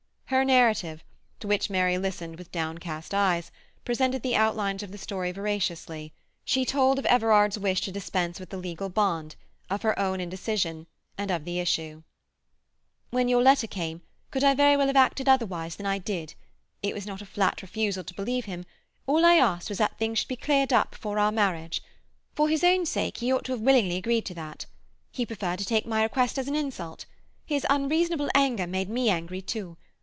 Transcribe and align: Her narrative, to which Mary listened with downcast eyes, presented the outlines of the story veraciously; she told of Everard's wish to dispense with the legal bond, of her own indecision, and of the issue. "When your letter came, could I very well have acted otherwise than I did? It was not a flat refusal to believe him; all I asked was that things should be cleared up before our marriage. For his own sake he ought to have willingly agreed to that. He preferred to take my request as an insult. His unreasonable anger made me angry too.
Her 0.31 0.45
narrative, 0.45 1.03
to 1.41 1.47
which 1.49 1.69
Mary 1.69 1.97
listened 1.97 2.37
with 2.37 2.53
downcast 2.53 3.13
eyes, 3.13 3.51
presented 3.83 4.21
the 4.21 4.37
outlines 4.37 4.81
of 4.81 4.93
the 4.93 4.97
story 4.97 5.33
veraciously; 5.33 6.13
she 6.45 6.63
told 6.63 6.97
of 6.97 7.05
Everard's 7.07 7.59
wish 7.59 7.81
to 7.81 7.91
dispense 7.91 8.39
with 8.39 8.49
the 8.49 8.55
legal 8.55 8.87
bond, 8.87 9.35
of 9.69 9.81
her 9.81 9.97
own 9.99 10.21
indecision, 10.21 10.87
and 11.17 11.31
of 11.31 11.43
the 11.43 11.59
issue. 11.59 12.03
"When 13.09 13.27
your 13.27 13.41
letter 13.43 13.67
came, 13.67 14.03
could 14.31 14.41
I 14.41 14.53
very 14.55 14.77
well 14.77 14.87
have 14.87 14.95
acted 14.95 15.27
otherwise 15.27 15.75
than 15.75 15.85
I 15.85 15.97
did? 15.97 16.33
It 16.81 16.95
was 16.95 17.05
not 17.05 17.21
a 17.21 17.25
flat 17.25 17.61
refusal 17.61 18.05
to 18.05 18.13
believe 18.13 18.45
him; 18.45 18.65
all 19.07 19.25
I 19.25 19.35
asked 19.35 19.67
was 19.67 19.79
that 19.79 19.97
things 19.99 20.19
should 20.19 20.29
be 20.29 20.37
cleared 20.37 20.71
up 20.71 20.91
before 20.91 21.19
our 21.19 21.33
marriage. 21.33 21.81
For 22.35 22.47
his 22.47 22.63
own 22.63 22.85
sake 22.85 23.17
he 23.17 23.33
ought 23.33 23.43
to 23.43 23.51
have 23.51 23.59
willingly 23.61 23.97
agreed 23.97 24.25
to 24.27 24.33
that. 24.35 24.65
He 25.11 25.25
preferred 25.25 25.59
to 25.59 25.65
take 25.65 25.85
my 25.85 26.01
request 26.01 26.39
as 26.39 26.47
an 26.47 26.55
insult. 26.55 27.05
His 27.45 27.65
unreasonable 27.69 28.29
anger 28.33 28.65
made 28.65 28.87
me 28.87 29.09
angry 29.09 29.41
too. 29.41 29.75